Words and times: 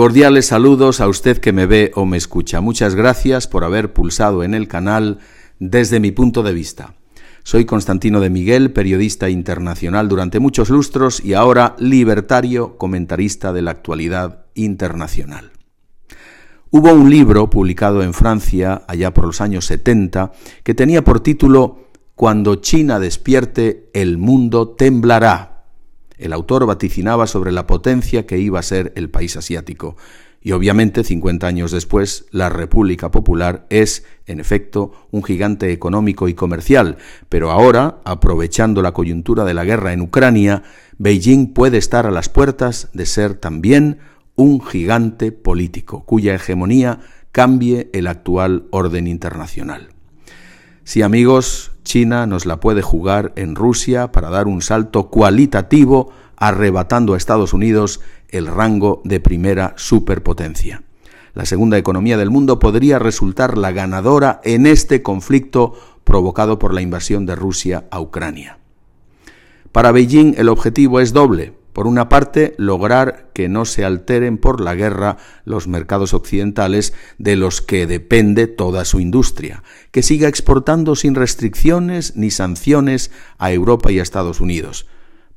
Cordiales 0.00 0.46
saludos 0.46 1.02
a 1.02 1.08
usted 1.08 1.36
que 1.36 1.52
me 1.52 1.66
ve 1.66 1.92
o 1.94 2.06
me 2.06 2.16
escucha. 2.16 2.62
Muchas 2.62 2.94
gracias 2.94 3.46
por 3.46 3.64
haber 3.64 3.92
pulsado 3.92 4.42
en 4.42 4.54
el 4.54 4.66
canal 4.66 5.18
desde 5.58 6.00
mi 6.00 6.10
punto 6.10 6.42
de 6.42 6.54
vista. 6.54 6.94
Soy 7.42 7.66
Constantino 7.66 8.18
de 8.20 8.30
Miguel, 8.30 8.72
periodista 8.72 9.28
internacional 9.28 10.08
durante 10.08 10.40
muchos 10.40 10.70
lustros 10.70 11.22
y 11.22 11.34
ahora 11.34 11.76
libertario 11.78 12.78
comentarista 12.78 13.52
de 13.52 13.60
la 13.60 13.72
actualidad 13.72 14.46
internacional. 14.54 15.52
Hubo 16.70 16.94
un 16.94 17.10
libro 17.10 17.50
publicado 17.50 18.02
en 18.02 18.14
Francia 18.14 18.84
allá 18.88 19.12
por 19.12 19.26
los 19.26 19.42
años 19.42 19.66
70 19.66 20.32
que 20.62 20.72
tenía 20.72 21.04
por 21.04 21.20
título 21.20 21.90
Cuando 22.14 22.54
China 22.54 23.00
despierte, 23.00 23.90
el 23.92 24.16
mundo 24.16 24.70
temblará 24.70 25.59
el 26.20 26.32
autor 26.32 26.66
vaticinaba 26.66 27.26
sobre 27.26 27.52
la 27.52 27.66
potencia 27.66 28.26
que 28.26 28.38
iba 28.38 28.60
a 28.60 28.62
ser 28.62 28.92
el 28.96 29.10
país 29.10 29.36
asiático. 29.36 29.96
Y 30.42 30.52
obviamente, 30.52 31.04
50 31.04 31.46
años 31.46 31.70
después, 31.70 32.26
la 32.30 32.48
República 32.48 33.10
Popular 33.10 33.66
es, 33.68 34.06
en 34.26 34.40
efecto, 34.40 34.92
un 35.10 35.22
gigante 35.22 35.70
económico 35.70 36.28
y 36.28 36.34
comercial, 36.34 36.96
pero 37.28 37.50
ahora, 37.50 38.00
aprovechando 38.04 38.80
la 38.80 38.92
coyuntura 38.92 39.44
de 39.44 39.52
la 39.52 39.64
guerra 39.64 39.92
en 39.92 40.00
Ucrania, 40.00 40.62
Beijing 40.96 41.52
puede 41.52 41.76
estar 41.76 42.06
a 42.06 42.10
las 42.10 42.30
puertas 42.30 42.88
de 42.94 43.04
ser 43.04 43.34
también 43.34 43.98
un 44.34 44.64
gigante 44.64 45.30
político, 45.30 46.04
cuya 46.06 46.34
hegemonía 46.34 47.00
cambie 47.32 47.90
el 47.92 48.06
actual 48.06 48.64
orden 48.70 49.06
internacional. 49.06 49.88
Sí, 50.84 51.02
amigos, 51.02 51.72
China 51.84 52.26
nos 52.26 52.46
la 52.46 52.60
puede 52.60 52.82
jugar 52.82 53.32
en 53.36 53.54
Rusia 53.54 54.12
para 54.12 54.30
dar 54.30 54.46
un 54.46 54.62
salto 54.62 55.08
cualitativo, 55.08 56.12
arrebatando 56.36 57.14
a 57.14 57.16
Estados 57.16 57.52
Unidos 57.52 58.00
el 58.28 58.46
rango 58.46 59.02
de 59.04 59.20
primera 59.20 59.74
superpotencia. 59.76 60.82
La 61.34 61.44
segunda 61.46 61.78
economía 61.78 62.16
del 62.16 62.30
mundo 62.30 62.58
podría 62.58 62.98
resultar 62.98 63.56
la 63.56 63.72
ganadora 63.72 64.40
en 64.44 64.66
este 64.66 65.02
conflicto 65.02 65.74
provocado 66.04 66.58
por 66.58 66.74
la 66.74 66.82
invasión 66.82 67.26
de 67.26 67.36
Rusia 67.36 67.84
a 67.90 68.00
Ucrania. 68.00 68.58
Para 69.70 69.92
Beijing 69.92 70.34
el 70.36 70.48
objetivo 70.48 70.98
es 70.98 71.12
doble. 71.12 71.52
Por 71.72 71.86
una 71.86 72.08
parte, 72.08 72.54
lograr 72.58 73.30
que 73.32 73.48
no 73.48 73.64
se 73.64 73.84
alteren 73.84 74.38
por 74.38 74.60
la 74.60 74.74
guerra 74.74 75.18
los 75.44 75.68
mercados 75.68 76.14
occidentales 76.14 76.92
de 77.18 77.36
los 77.36 77.62
que 77.62 77.86
depende 77.86 78.48
toda 78.48 78.84
su 78.84 78.98
industria, 78.98 79.62
que 79.92 80.02
siga 80.02 80.28
exportando 80.28 80.96
sin 80.96 81.14
restricciones 81.14 82.16
ni 82.16 82.30
sanciones 82.30 83.10
a 83.38 83.52
Europa 83.52 83.92
y 83.92 84.00
a 84.00 84.02
Estados 84.02 84.40
Unidos. 84.40 84.86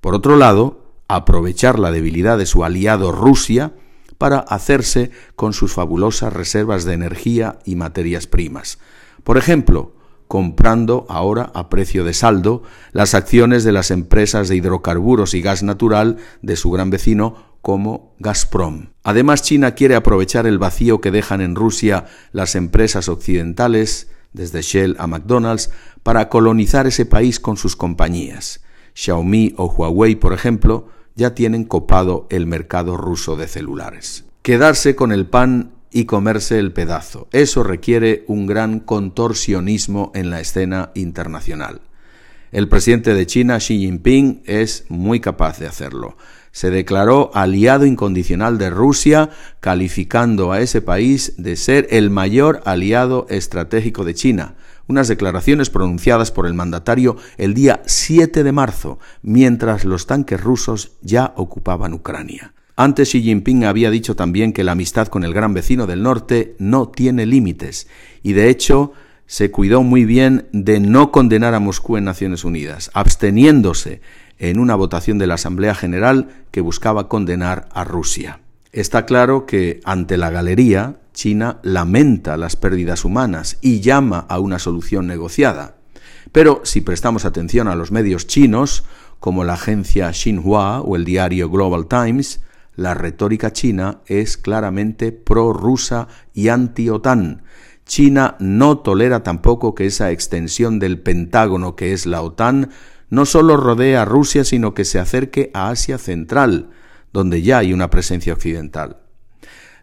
Por 0.01 0.15
otro 0.15 0.35
lado, 0.35 0.83
aprovechar 1.07 1.77
la 1.77 1.91
debilidad 1.91 2.37
de 2.37 2.45
su 2.45 2.63
aliado 2.63 3.11
Rusia 3.11 3.73
para 4.17 4.39
hacerse 4.39 5.11
con 5.35 5.53
sus 5.53 5.73
fabulosas 5.73 6.33
reservas 6.33 6.85
de 6.85 6.93
energía 6.93 7.59
y 7.65 7.75
materias 7.75 8.25
primas. 8.25 8.79
Por 9.23 9.37
ejemplo, 9.37 9.93
comprando 10.27 11.05
ahora 11.09 11.51
a 11.53 11.69
precio 11.69 12.03
de 12.03 12.13
saldo 12.13 12.63
las 12.91 13.13
acciones 13.13 13.63
de 13.63 13.71
las 13.71 13.91
empresas 13.91 14.47
de 14.47 14.55
hidrocarburos 14.55 15.33
y 15.33 15.41
gas 15.41 15.63
natural 15.63 16.17
de 16.41 16.55
su 16.55 16.71
gran 16.71 16.89
vecino 16.89 17.53
como 17.61 18.13
Gazprom. 18.19 18.87
Además, 19.03 19.41
China 19.41 19.73
quiere 19.73 19.95
aprovechar 19.95 20.45
el 20.45 20.59
vacío 20.59 20.99
que 20.99 21.11
dejan 21.11 21.39
en 21.39 21.55
Rusia 21.55 22.05
las 22.31 22.55
empresas 22.55 23.07
occidentales, 23.07 24.09
desde 24.33 24.61
Shell 24.61 24.95
a 24.99 25.07
McDonald's, 25.07 25.71
para 26.03 26.27
colonizar 26.29 26.87
ese 26.87 27.05
país 27.05 27.39
con 27.39 27.55
sus 27.55 27.75
compañías. 27.75 28.61
Xiaomi 28.95 29.53
o 29.57 29.67
Huawei, 29.67 30.15
por 30.15 30.33
ejemplo, 30.33 30.89
ya 31.15 31.35
tienen 31.35 31.63
copado 31.63 32.27
el 32.29 32.47
mercado 32.47 32.97
ruso 32.97 33.35
de 33.35 33.47
celulares. 33.47 34.25
Quedarse 34.41 34.95
con 34.95 35.11
el 35.11 35.25
pan 35.25 35.72
y 35.93 36.05
comerse 36.05 36.59
el 36.59 36.73
pedazo. 36.73 37.29
Eso 37.31 37.63
requiere 37.63 38.25
un 38.27 38.47
gran 38.47 38.79
contorsionismo 38.79 40.11
en 40.15 40.31
la 40.31 40.41
escena 40.41 40.91
internacional. 40.95 41.81
El 42.51 42.67
presidente 42.67 43.13
de 43.13 43.25
China, 43.25 43.57
Xi 43.57 43.79
Jinping, 43.79 44.43
es 44.45 44.85
muy 44.89 45.19
capaz 45.19 45.59
de 45.59 45.67
hacerlo. 45.67 46.17
Se 46.51 46.69
declaró 46.69 47.31
aliado 47.33 47.85
incondicional 47.85 48.59
de 48.59 48.69
Rusia, 48.69 49.31
calificando 49.59 50.51
a 50.51 50.61
ese 50.61 50.81
país 50.81 51.33
de 51.37 51.55
ser 51.55 51.87
el 51.89 52.11
mayor 52.11 52.61
aliado 52.65 53.25
estratégico 53.29 54.03
de 54.03 54.13
China. 54.13 54.55
Unas 54.87 55.07
declaraciones 55.07 55.71
pronunciadas 55.71 56.31
por 56.31 56.45
el 56.45 56.53
mandatario 56.53 57.17
el 57.37 57.55
día 57.55 57.81
7 57.87 58.43
de 58.43 58.51
marzo, 58.51 58.99
mientras 59.23 59.83
los 59.83 60.05
tanques 60.05 60.41
rusos 60.41 60.91
ya 61.01 61.33
ocupaban 61.37 61.93
Ucrania. 61.93 62.53
Antes 62.75 63.09
Xi 63.11 63.21
Jinping 63.21 63.65
había 63.65 63.91
dicho 63.91 64.15
también 64.15 64.51
que 64.51 64.63
la 64.63 64.71
amistad 64.71 65.07
con 65.07 65.23
el 65.23 65.33
gran 65.33 65.53
vecino 65.53 65.85
del 65.85 66.01
norte 66.01 66.55
no 66.57 66.89
tiene 66.89 67.27
límites 67.27 67.87
y 68.23 68.33
de 68.33 68.49
hecho 68.49 68.93
se 69.27 69.51
cuidó 69.51 69.83
muy 69.83 70.05
bien 70.05 70.47
de 70.51 70.79
no 70.79 71.11
condenar 71.11 71.53
a 71.53 71.59
Moscú 71.59 71.97
en 71.97 72.05
Naciones 72.05 72.43
Unidas, 72.43 72.89
absteniéndose 72.95 74.01
en 74.39 74.57
una 74.57 74.73
votación 74.73 75.19
de 75.19 75.27
la 75.27 75.35
Asamblea 75.35 75.75
General 75.75 76.29
que 76.49 76.61
buscaba 76.61 77.07
condenar 77.07 77.69
a 77.73 77.83
Rusia. 77.83 78.39
Está 78.71 79.05
claro 79.05 79.45
que 79.45 79.79
ante 79.83 80.17
la 80.17 80.31
galería 80.31 80.97
China 81.13 81.59
lamenta 81.61 82.37
las 82.37 82.55
pérdidas 82.55 83.05
humanas 83.05 83.59
y 83.61 83.81
llama 83.81 84.25
a 84.27 84.39
una 84.39 84.57
solución 84.57 85.05
negociada. 85.05 85.75
Pero 86.31 86.61
si 86.63 86.81
prestamos 86.81 87.23
atención 87.23 87.67
a 87.67 87.75
los 87.75 87.91
medios 87.91 88.25
chinos, 88.25 88.83
como 89.19 89.43
la 89.43 89.53
agencia 89.53 90.11
Xinhua 90.11 90.81
o 90.81 90.95
el 90.95 91.05
diario 91.05 91.51
Global 91.51 91.85
Times, 91.85 92.41
la 92.75 92.93
retórica 92.93 93.51
china 93.51 94.01
es 94.07 94.37
claramente 94.37 95.11
pro-rusa 95.11 96.07
y 96.33 96.47
anti-OTAN. 96.47 97.43
China 97.85 98.35
no 98.39 98.79
tolera 98.79 99.23
tampoco 99.23 99.75
que 99.75 99.85
esa 99.85 100.11
extensión 100.11 100.79
del 100.79 100.99
Pentágono 100.99 101.75
que 101.75 101.93
es 101.93 102.05
la 102.05 102.21
OTAN 102.21 102.69
no 103.09 103.25
solo 103.25 103.57
rodee 103.57 103.95
a 103.95 104.05
Rusia, 104.05 104.43
sino 104.43 104.73
que 104.73 104.85
se 104.85 104.99
acerque 104.99 105.51
a 105.53 105.69
Asia 105.69 105.97
Central, 105.97 106.71
donde 107.11 107.43
ya 107.43 107.59
hay 107.59 107.73
una 107.73 107.89
presencia 107.89 108.33
occidental. 108.33 109.01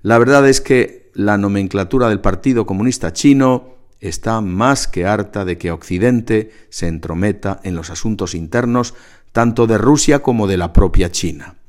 La 0.02 0.18
verdad 0.18 0.48
es 0.48 0.60
que 0.60 1.12
la 1.14 1.38
nomenclatura 1.38 2.08
del 2.08 2.20
Partido 2.20 2.66
Comunista 2.66 3.12
Chino 3.12 3.76
está 4.00 4.40
más 4.40 4.88
que 4.88 5.06
harta 5.06 5.44
de 5.44 5.58
que 5.58 5.70
Occidente 5.70 6.50
se 6.70 6.88
entrometa 6.88 7.60
en 7.62 7.76
los 7.76 7.90
asuntos 7.90 8.34
internos 8.34 8.94
tanto 9.30 9.68
de 9.68 9.78
Rusia 9.78 10.22
como 10.22 10.48
de 10.48 10.56
la 10.56 10.72
propia 10.72 11.12
China 11.12 11.59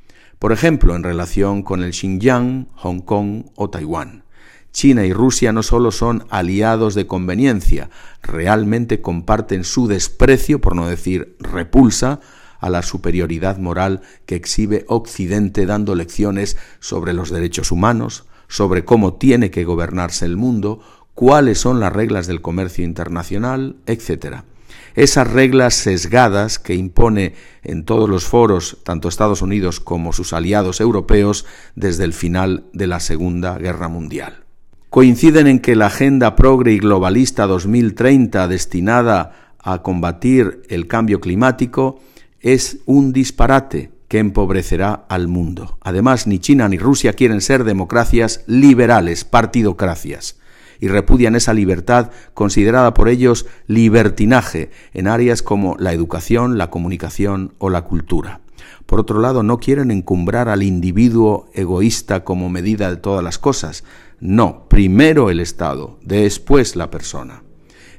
por 0.41 0.52
ejemplo, 0.52 0.96
en 0.96 1.03
relación 1.03 1.62
con 1.62 1.84
el 1.84 1.94
Xinjiang, 1.94 2.68
Hong 2.78 3.02
Kong 3.02 3.44
o 3.53 3.69
Taiwán. 3.69 4.24
China 4.72 5.06
y 5.06 5.13
Rusia 5.13 5.52
no 5.52 5.62
solo 5.62 5.91
son 5.91 6.25
aliados 6.31 6.96
de 6.96 7.06
conveniencia, 7.06 7.91
realmente 8.24 9.02
comparten 9.02 9.63
su 9.63 9.88
desprecio, 9.88 10.59
por 10.59 10.75
no 10.75 10.88
decir 10.88 11.38
repulsa, 11.38 12.22
a 12.59 12.72
la 12.72 12.81
superioridad 12.81 13.59
moral 13.59 14.02
que 14.25 14.34
exhibe 14.34 14.84
Occidente 14.88 15.68
dando 15.68 15.94
lecciones 15.94 16.58
sobre 16.79 17.13
los 17.13 17.29
derechos 17.29 17.72
humanos, 17.72 18.25
sobre 18.47 18.84
cómo 18.84 19.13
tiene 19.13 19.52
que 19.52 19.63
gobernarse 19.63 20.25
el 20.25 20.38
mundo, 20.38 20.79
cuáles 21.13 21.59
son 21.59 21.79
las 21.79 21.94
reglas 21.94 22.25
del 22.25 22.41
comercio 22.41 22.84
internacional, 22.84 23.75
etc 23.85 24.41
esas 24.96 25.29
reglas 25.31 25.74
sesgadas 25.75 26.59
que 26.59 26.75
impone 26.75 27.34
en 27.63 27.85
todos 27.85 28.09
los 28.09 28.25
foros 28.25 28.78
tanto 28.84 29.07
Estados 29.07 29.41
Unidos 29.41 29.79
como 29.79 30.13
sus 30.13 30.34
aliados 30.34 30.81
europeos 30.81 31.46
desde 31.75 32.03
el 32.03 32.13
final 32.13 32.66
de 32.74 32.88
la 32.88 33.00
Segunda 33.00 33.57
Guerra 33.57 33.88
Mundial. 33.88 34.44
Coinciden 34.90 35.47
en 35.47 35.59
que 35.59 35.76
la 35.76 35.88
Agenda 35.88 36.35
Progre 36.35 36.73
y 36.73 36.79
Globalista 36.79 37.47
2030 37.47 38.47
destinada 38.47 39.53
a 39.59 39.82
combatir 39.84 40.64
el 40.70 40.88
cambio 40.88 41.22
climático 41.22 41.99
es 42.41 42.79
un 42.85 43.14
disparate 43.14 43.91
que 44.08 44.20
empobrecerá 44.20 45.05
al 45.08 45.29
mundo. 45.29 45.78
Además, 45.79 46.28
ni 46.28 46.40
China 46.40 46.67
ni 46.67 46.78
Rusia 46.78 47.14
quieren 47.14 47.40
ser 47.40 47.64
democracias 47.64 48.44
liberales, 48.47 49.23
partidocracias 49.23 50.41
y 50.81 50.89
repudian 50.89 51.35
esa 51.37 51.53
libertad 51.53 52.11
considerada 52.33 52.93
por 52.93 53.07
ellos 53.07 53.45
libertinaje 53.67 54.72
en 54.93 55.07
áreas 55.07 55.41
como 55.41 55.78
la 55.78 55.93
educación, 55.93 56.57
la 56.57 56.69
comunicación 56.69 57.53
o 57.59 57.69
la 57.69 57.83
cultura. 57.83 58.41
Por 58.85 58.99
otro 58.99 59.22
lado, 59.22 59.43
no 59.43 59.59
quieren 59.59 59.91
encumbrar 59.91 60.49
al 60.49 60.63
individuo 60.63 61.49
egoísta 61.53 62.25
como 62.25 62.49
medida 62.49 62.89
de 62.89 62.97
todas 62.97 63.23
las 63.23 63.37
cosas. 63.37 63.85
No, 64.19 64.67
primero 64.67 65.29
el 65.29 65.39
Estado, 65.39 65.97
después 66.03 66.75
la 66.75 66.91
persona. 66.91 67.43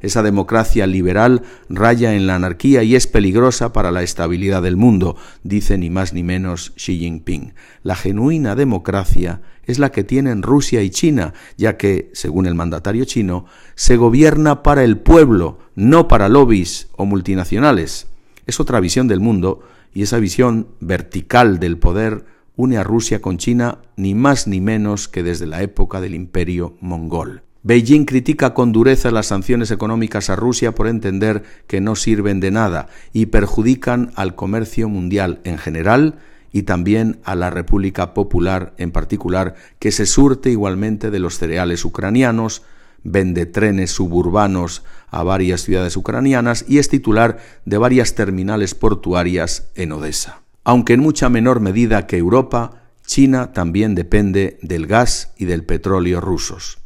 Esa 0.02 0.25
democracia 0.25 0.87
liberal 0.88 1.43
raya 1.69 2.14
en 2.14 2.26
la 2.26 2.34
anarquía 2.34 2.82
y 2.82 2.96
es 2.96 3.06
peligrosa 3.06 3.72
para 3.72 3.93
la 3.93 4.02
estabilidad 4.02 4.60
del 4.60 4.76
mundo, 4.76 5.16
dice 5.44 5.78
ni 5.78 5.90
más 5.90 6.12
ni 6.12 6.25
menos 6.25 6.72
Xi 6.76 6.99
Jinping. 6.99 7.54
La 7.84 7.94
genuina 7.94 8.56
democracia 8.56 9.40
es 9.64 9.78
la 9.78 9.93
que 9.93 10.02
tienen 10.02 10.43
Rusia 10.43 10.82
y 10.82 10.90
China, 10.90 11.34
ya 11.56 11.76
que, 11.76 12.10
según 12.14 12.46
el 12.46 12.56
mandatario 12.56 13.04
chino, 13.04 13.46
se 13.76 13.96
gobierna 13.96 14.64
para 14.64 14.82
el 14.82 14.99
pueblo, 14.99 15.60
no 15.76 16.08
para 16.08 16.28
lobbies 16.28 16.88
o 16.96 17.06
multinacionales. 17.06 18.08
Es 18.46 18.58
otra 18.58 18.81
visión 18.81 19.06
del 19.06 19.20
mundo 19.20 19.62
y 19.94 20.02
esa 20.02 20.19
visión 20.19 20.66
vertical 20.81 21.60
del 21.60 21.78
poder 21.78 22.25
une 22.56 22.76
a 22.76 22.82
Rusia 22.82 23.22
con 23.22 23.38
China 23.38 23.78
ni 23.96 24.14
más 24.14 24.49
ni 24.49 24.60
menos 24.60 25.06
que 25.06 25.22
desde 25.22 25.46
la 25.46 25.62
época 25.62 26.00
del 26.00 26.16
imperio 26.16 26.76
mongol. 26.81 27.43
Beijing 27.64 28.06
critica 28.06 28.55
con 28.55 28.73
dureza 28.73 29.12
las 29.12 29.26
sanciones 29.26 29.70
económicas 29.70 30.31
a 30.31 30.37
Rusia 30.37 30.75
por 30.75 30.88
entender 30.88 31.44
que 31.69 31.81
no 31.81 31.94
sirven 31.94 32.41
de 32.41 32.50
nada 32.50 32.88
y 33.12 33.26
perjudican 33.26 34.11
al 34.17 34.35
comercio 34.35 34.88
mundial 34.88 35.41
en 35.44 35.59
general 35.59 36.19
y 36.50 36.64
también 36.64 37.20
a 37.23 37.37
la 37.37 37.50
República 37.50 38.14
Popular 38.14 38.75
en 38.79 38.91
particular, 38.91 39.55
que 39.79 39.93
se 39.93 40.06
surte 40.06 40.50
igualmente 40.50 41.12
de 41.12 41.20
los 41.20 41.38
cereales 41.38 41.85
ucranianos, 41.85 42.62
vende 43.05 43.47
trenes 43.47 43.93
suburbanos 43.93 44.82
a 45.09 45.23
varias 45.23 45.62
ciudades 45.62 45.97
ucranianas 45.97 46.64
y 46.67 46.79
es 46.79 46.88
titular 46.88 47.38
de 47.64 47.79
varias 47.79 48.17
terminales 48.17 48.75
portuarias 48.75 49.69
en 49.76 49.93
Odessa. 49.93 50.43
Aunque 50.64 50.94
en 50.94 51.00
mucha 51.00 51.29
menor 51.29 51.61
medida 51.61 52.09
que 52.09 52.19
Europa, 52.19 52.82
China 53.06 53.53
también 53.53 53.94
depende 53.94 54.59
del 54.62 54.88
gas 54.88 55.32
y 55.37 55.44
del 55.44 55.64
petróleo 55.64 56.20
rusos. 56.20 56.81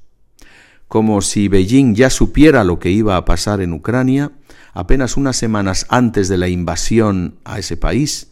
Como 0.89 1.21
si 1.21 1.49
Beijing 1.49 1.95
ya 1.95 2.11
supiera 2.11 2.63
lo 2.63 2.79
que 2.79 2.91
iba 2.91 3.17
a 3.17 3.25
pasar 3.25 3.61
en 3.61 3.73
Ucrania, 3.73 4.33
apenas 4.73 5.17
unas 5.17 5.37
semanas 5.37 5.87
antes 5.89 6.29
de 6.29 6.39
la 6.39 6.49
invasión 6.49 7.39
a 7.45 7.59
ese 7.59 7.77
país, 7.77 8.29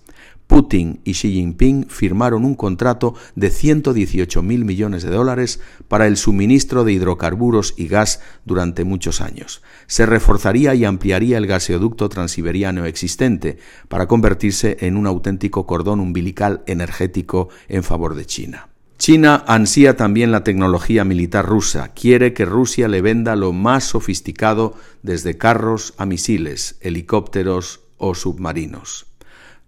Putin 0.47 1.01
y 1.05 1.15
Xi 1.15 1.33
Jinping 1.33 1.87
firmaron 1.89 2.45
un 2.45 2.55
contrato 2.55 3.15
de 3.35 3.51
118 3.51 4.43
mil 4.43 4.65
millones 4.65 5.03
de 5.03 5.11
dólares 5.11 5.61
para 5.89 6.07
el 6.07 6.17
suministro 6.17 6.85
de 6.85 6.93
hidrocarburos 6.93 7.75
y 7.77 7.89
gas 7.89 8.21
durante 8.45 8.85
muchos 8.85 9.21
años. 9.21 9.63
Se 9.87 10.07
reforzaría 10.07 10.75
y 10.75 10.85
ampliaría 10.85 11.39
el 11.39 11.47
gaseoducto 11.47 12.09
transiberiano 12.09 12.85
existente 12.85 13.59
para 13.89 14.07
convertirse 14.07 14.77
en 14.81 14.97
un 14.97 15.07
auténtico 15.07 15.67
cordón 15.67 15.99
umbilical 16.01 16.63
energético 16.67 17.49
en 17.69 17.83
favor 17.83 18.15
de 18.15 18.27
China. 18.27 18.74
China 18.99 19.45
ansía 19.47 19.97
también 19.97 20.31
la 20.31 20.45
tecnología 20.45 21.05
militar 21.05 21.45
rusa, 21.45 21.89
quiere 21.89 22.33
que 22.33 22.45
Rusia 22.45 22.89
le 22.89 23.03
venda 23.03 23.37
lo 23.37 23.53
más 23.53 23.85
sofisticado 23.85 24.75
desde 25.03 25.37
carros 25.37 25.95
a 25.99 26.07
misiles, 26.07 26.77
helicópteros 26.81 27.81
o 27.99 28.15
submarinos. 28.15 29.07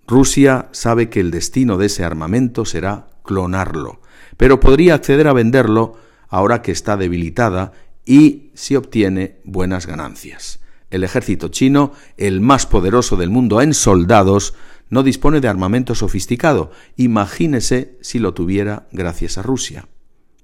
Rusia 0.07 0.69
sabe 0.71 1.11
que 1.11 1.21
el 1.21 1.31
destino 1.31 1.77
de 1.77 1.87
ese 1.87 2.05
armamento 2.05 2.65
será 2.65 3.09
clonarlo, 3.25 4.01
pero 4.37 4.61
podría 4.61 4.95
acceder 4.95 5.27
a 5.27 5.33
venderlo 5.33 5.97
ahora 6.29 6.63
que 6.63 6.73
está 6.73 6.97
debilitada 6.97 7.73
y 8.05 8.51
si 8.55 8.77
obtiene 8.77 9.39
buenas 9.45 9.87
ganancias. 9.87 10.61
El 10.91 11.03
ejército 11.03 11.49
chino, 11.49 11.93
el 12.17 12.41
más 12.41 12.67
poderoso 12.67 13.17
del 13.17 13.31
mundo 13.31 13.61
en 13.61 13.75
soldados, 13.75 14.55
no 14.91 15.03
dispone 15.03 15.41
de 15.41 15.49
armamento 15.49 15.95
sofisticado. 15.95 16.71
Imagínese 16.97 17.99
si 18.01 18.19
lo 18.19 18.35
tuviera 18.35 18.87
gracias 18.93 19.39
a 19.39 19.43
Rusia, 19.43 19.89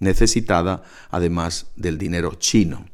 necesitada 0.00 0.82
además 1.10 1.72
del 1.76 1.98
dinero 1.98 2.34
chino. 2.34 2.86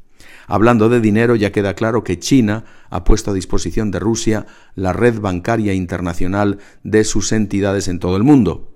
Hablando 0.46 0.88
de 0.88 1.00
dinero, 1.00 1.36
ya 1.36 1.52
queda 1.52 1.74
claro 1.74 2.04
que 2.04 2.18
China 2.18 2.64
ha 2.88 3.04
puesto 3.04 3.30
a 3.30 3.34
disposición 3.34 3.90
de 3.90 3.98
Rusia 3.98 4.46
la 4.74 4.94
red 4.94 5.20
bancaria 5.20 5.74
internacional 5.74 6.58
de 6.82 7.04
sus 7.04 7.32
entidades 7.32 7.86
en 7.86 7.98
todo 7.98 8.16
el 8.16 8.24
mundo, 8.24 8.74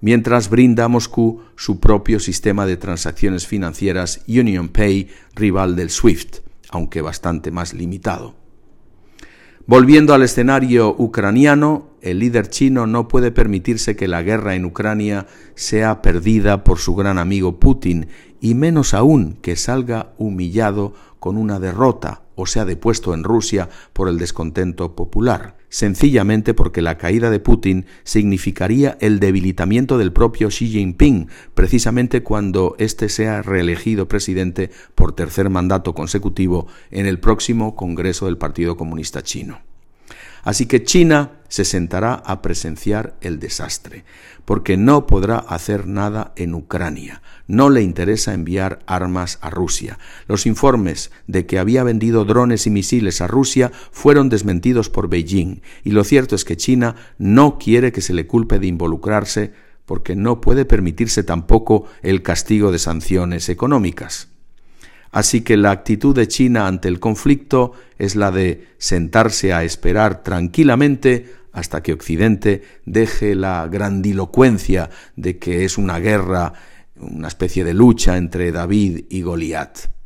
mientras 0.00 0.48
brinda 0.48 0.84
a 0.84 0.88
Moscú 0.88 1.42
su 1.56 1.78
propio 1.78 2.20
sistema 2.20 2.64
de 2.64 2.78
transacciones 2.78 3.46
financieras 3.46 4.22
Union 4.26 4.70
Pay, 4.70 5.10
rival 5.34 5.76
del 5.76 5.90
SWIFT, 5.90 6.38
aunque 6.70 7.02
bastante 7.02 7.50
más 7.50 7.74
limitado. 7.74 8.39
Volviendo 9.70 10.14
al 10.14 10.24
escenario 10.24 10.96
ucraniano, 10.98 11.90
el 12.02 12.18
líder 12.18 12.48
chino 12.48 12.88
no 12.88 13.06
puede 13.06 13.30
permitirse 13.30 13.94
que 13.94 14.08
la 14.08 14.20
guerra 14.20 14.56
en 14.56 14.64
Ucrania 14.64 15.28
sea 15.54 16.02
perdida 16.02 16.64
por 16.64 16.80
su 16.80 16.96
gran 16.96 17.18
amigo 17.18 17.60
Putin, 17.60 18.08
y 18.40 18.56
menos 18.56 18.94
aún 18.94 19.38
que 19.40 19.54
salga 19.54 20.12
humillado 20.18 20.94
con 21.20 21.36
una 21.36 21.60
derrota 21.60 22.22
o 22.40 22.46
sea 22.46 22.64
depuesto 22.64 23.14
en 23.14 23.24
Rusia 23.24 23.68
por 23.92 24.08
el 24.08 24.18
descontento 24.18 24.96
popular, 24.96 25.56
sencillamente 25.68 26.54
porque 26.54 26.82
la 26.82 26.98
caída 26.98 27.30
de 27.30 27.40
Putin 27.40 27.86
significaría 28.02 28.96
el 29.00 29.20
debilitamiento 29.20 29.98
del 29.98 30.12
propio 30.12 30.48
Xi 30.48 30.68
Jinping, 30.68 31.28
precisamente 31.54 32.22
cuando 32.22 32.76
éste 32.78 33.08
sea 33.08 33.42
reelegido 33.42 34.08
presidente 34.08 34.70
por 34.94 35.14
tercer 35.14 35.50
mandato 35.50 35.94
consecutivo 35.94 36.66
en 36.90 37.06
el 37.06 37.20
próximo 37.20 37.76
Congreso 37.76 38.26
del 38.26 38.38
Partido 38.38 38.76
Comunista 38.76 39.22
Chino. 39.22 39.60
Así 40.42 40.66
que 40.66 40.82
China 40.82 41.39
se 41.50 41.66
sentará 41.66 42.14
a 42.14 42.40
presenciar 42.40 43.16
el 43.20 43.38
desastre, 43.38 44.04
porque 44.46 44.78
no 44.78 45.06
podrá 45.06 45.36
hacer 45.36 45.86
nada 45.86 46.32
en 46.36 46.54
Ucrania. 46.54 47.20
No 47.46 47.68
le 47.68 47.82
interesa 47.82 48.32
enviar 48.32 48.78
armas 48.86 49.38
a 49.42 49.50
Rusia. 49.50 49.98
Los 50.28 50.46
informes 50.46 51.10
de 51.26 51.44
que 51.44 51.58
había 51.58 51.82
vendido 51.82 52.24
drones 52.24 52.66
y 52.66 52.70
misiles 52.70 53.20
a 53.20 53.26
Rusia 53.26 53.72
fueron 53.90 54.30
desmentidos 54.30 54.88
por 54.88 55.10
Beijing, 55.10 55.60
y 55.84 55.90
lo 55.90 56.04
cierto 56.04 56.36
es 56.36 56.46
que 56.46 56.56
China 56.56 56.96
no 57.18 57.58
quiere 57.58 57.92
que 57.92 58.00
se 58.00 58.14
le 58.14 58.26
culpe 58.26 58.58
de 58.58 58.68
involucrarse 58.68 59.52
porque 59.84 60.14
no 60.14 60.40
puede 60.40 60.64
permitirse 60.64 61.24
tampoco 61.24 61.86
el 62.02 62.22
castigo 62.22 62.70
de 62.70 62.78
sanciones 62.78 63.48
económicas. 63.48 64.28
Así 65.10 65.40
que 65.40 65.56
la 65.56 65.72
actitud 65.72 66.14
de 66.14 66.28
China 66.28 66.68
ante 66.68 66.86
el 66.86 67.00
conflicto 67.00 67.72
es 67.98 68.14
la 68.14 68.30
de 68.30 68.68
sentarse 68.78 69.52
a 69.52 69.64
esperar 69.64 70.22
tranquilamente 70.22 71.39
hasta 71.52 71.82
que 71.82 71.92
Occidente 71.92 72.62
deje 72.84 73.34
la 73.34 73.66
grandilocuencia 73.68 74.90
de 75.16 75.38
que 75.38 75.64
es 75.64 75.78
una 75.78 75.98
guerra, 75.98 76.52
una 76.96 77.28
especie 77.28 77.64
de 77.64 77.74
lucha 77.74 78.16
entre 78.16 78.52
David 78.52 79.06
y 79.08 79.22
Goliat. 79.22 79.99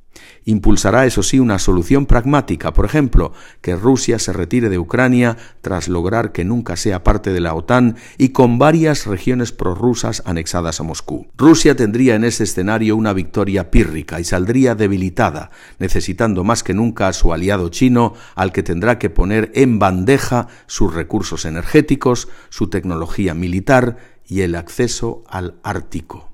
Impulsará, 0.46 1.06
eso 1.06 1.22
sí, 1.22 1.38
una 1.38 1.58
solución 1.58 2.04
pragmática, 2.04 2.74
por 2.74 2.84
ejemplo, 2.84 3.32
que 3.62 3.76
Rusia 3.76 4.18
se 4.18 4.32
retire 4.32 4.68
de 4.68 4.78
Ucrania 4.78 5.38
tras 5.62 5.88
lograr 5.88 6.32
que 6.32 6.44
nunca 6.44 6.76
sea 6.76 7.02
parte 7.02 7.32
de 7.32 7.40
la 7.40 7.54
OTAN 7.54 7.96
y 8.18 8.30
con 8.30 8.58
varias 8.58 9.06
regiones 9.06 9.52
prorrusas 9.52 10.22
anexadas 10.26 10.80
a 10.80 10.82
Moscú. 10.82 11.26
Rusia 11.36 11.76
tendría 11.76 12.14
en 12.14 12.24
ese 12.24 12.44
escenario 12.44 12.94
una 12.94 13.14
victoria 13.14 13.70
pírrica 13.70 14.20
y 14.20 14.24
saldría 14.24 14.74
debilitada, 14.74 15.50
necesitando 15.78 16.44
más 16.44 16.62
que 16.62 16.74
nunca 16.74 17.08
a 17.08 17.14
su 17.14 17.32
aliado 17.32 17.70
chino, 17.70 18.12
al 18.34 18.52
que 18.52 18.62
tendrá 18.62 18.98
que 18.98 19.08
poner 19.08 19.50
en 19.54 19.78
bandeja 19.78 20.48
sus 20.66 20.92
recursos 20.92 21.46
energéticos, 21.46 22.28
su 22.50 22.68
tecnología 22.68 23.32
militar 23.32 23.96
y 24.26 24.42
el 24.42 24.56
acceso 24.56 25.24
al 25.28 25.54
Ártico. 25.62 26.33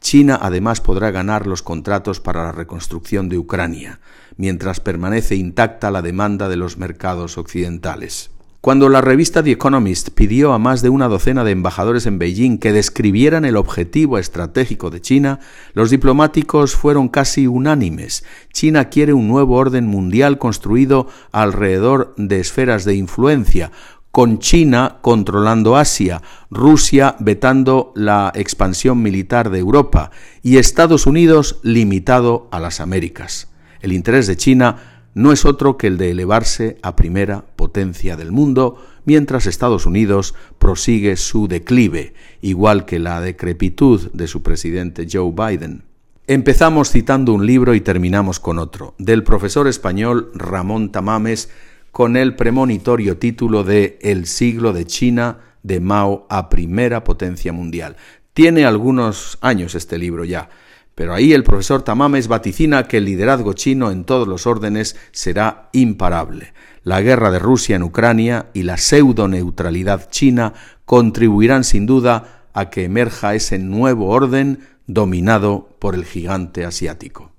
China 0.00 0.38
además 0.40 0.80
podrá 0.80 1.10
ganar 1.10 1.46
los 1.46 1.62
contratos 1.62 2.20
para 2.20 2.44
la 2.44 2.52
reconstrucción 2.52 3.28
de 3.28 3.38
Ucrania, 3.38 4.00
mientras 4.36 4.80
permanece 4.80 5.36
intacta 5.36 5.90
la 5.90 6.02
demanda 6.02 6.48
de 6.48 6.56
los 6.56 6.78
mercados 6.78 7.38
occidentales. 7.38 8.30
Cuando 8.64 8.88
la 8.88 9.02
revista 9.02 9.42
The 9.42 9.50
Economist 9.50 10.08
pidió 10.14 10.54
a 10.54 10.58
más 10.58 10.80
de 10.80 10.88
una 10.88 11.06
docena 11.06 11.44
de 11.44 11.50
embajadores 11.50 12.06
en 12.06 12.18
Beijing 12.18 12.56
que 12.56 12.72
describieran 12.72 13.44
el 13.44 13.58
objetivo 13.58 14.16
estratégico 14.16 14.88
de 14.88 15.02
China, 15.02 15.38
los 15.74 15.90
diplomáticos 15.90 16.74
fueron 16.74 17.10
casi 17.10 17.46
unánimes. 17.46 18.24
China 18.54 18.88
quiere 18.88 19.12
un 19.12 19.28
nuevo 19.28 19.56
orden 19.56 19.86
mundial 19.86 20.38
construido 20.38 21.08
alrededor 21.30 22.14
de 22.16 22.40
esferas 22.40 22.86
de 22.86 22.94
influencia, 22.94 23.70
con 24.14 24.38
China 24.38 24.98
controlando 25.00 25.76
Asia, 25.76 26.22
Rusia 26.48 27.16
vetando 27.18 27.92
la 27.96 28.30
expansión 28.36 29.02
militar 29.02 29.50
de 29.50 29.58
Europa 29.58 30.12
y 30.40 30.58
Estados 30.58 31.08
Unidos 31.08 31.58
limitado 31.64 32.46
a 32.52 32.60
las 32.60 32.78
Américas. 32.78 33.48
El 33.80 33.92
interés 33.92 34.28
de 34.28 34.36
China 34.36 35.08
no 35.14 35.32
es 35.32 35.44
otro 35.44 35.76
que 35.76 35.88
el 35.88 35.98
de 35.98 36.12
elevarse 36.12 36.78
a 36.82 36.94
primera 36.94 37.44
potencia 37.56 38.16
del 38.16 38.30
mundo, 38.30 38.86
mientras 39.04 39.46
Estados 39.46 39.84
Unidos 39.84 40.36
prosigue 40.60 41.16
su 41.16 41.48
declive, 41.48 42.14
igual 42.40 42.84
que 42.84 43.00
la 43.00 43.20
decrepitud 43.20 44.12
de 44.12 44.28
su 44.28 44.44
presidente 44.44 45.08
Joe 45.10 45.32
Biden. 45.32 45.82
Empezamos 46.28 46.88
citando 46.88 47.32
un 47.32 47.46
libro 47.46 47.74
y 47.74 47.80
terminamos 47.80 48.38
con 48.38 48.60
otro, 48.60 48.94
del 48.96 49.24
profesor 49.24 49.66
español 49.66 50.30
Ramón 50.34 50.92
Tamames, 50.92 51.50
con 51.94 52.16
el 52.16 52.34
premonitorio 52.34 53.18
título 53.18 53.62
de 53.62 54.00
El 54.02 54.26
siglo 54.26 54.72
de 54.72 54.84
China 54.84 55.38
de 55.62 55.78
Mao 55.78 56.26
a 56.28 56.48
primera 56.48 57.04
potencia 57.04 57.52
mundial. 57.52 57.96
Tiene 58.32 58.64
algunos 58.64 59.38
años 59.40 59.76
este 59.76 59.96
libro 59.96 60.24
ya, 60.24 60.48
pero 60.96 61.14
ahí 61.14 61.32
el 61.32 61.44
profesor 61.44 61.82
Tamames 61.82 62.26
vaticina 62.26 62.88
que 62.88 62.96
el 62.96 63.04
liderazgo 63.04 63.52
chino 63.52 63.92
en 63.92 64.02
todos 64.02 64.26
los 64.26 64.44
órdenes 64.48 64.96
será 65.12 65.70
imparable. 65.72 66.52
La 66.82 67.00
guerra 67.00 67.30
de 67.30 67.38
Rusia 67.38 67.76
en 67.76 67.84
Ucrania 67.84 68.50
y 68.54 68.64
la 68.64 68.76
pseudo-neutralidad 68.76 70.10
china 70.10 70.52
contribuirán 70.86 71.62
sin 71.62 71.86
duda 71.86 72.48
a 72.54 72.70
que 72.70 72.82
emerja 72.82 73.36
ese 73.36 73.60
nuevo 73.60 74.08
orden 74.08 74.66
dominado 74.88 75.68
por 75.78 75.94
el 75.94 76.04
gigante 76.04 76.64
asiático. 76.64 77.30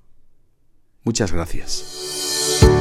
Muchas 1.04 1.30
gracias. 1.30 2.75